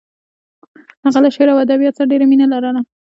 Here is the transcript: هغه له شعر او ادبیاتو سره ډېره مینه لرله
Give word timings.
هغه 1.03 1.19
له 1.23 1.29
شعر 1.35 1.47
او 1.51 1.57
ادبیاتو 1.65 1.97
سره 1.97 2.09
ډېره 2.11 2.25
مینه 2.29 2.45
لرله 2.51 2.81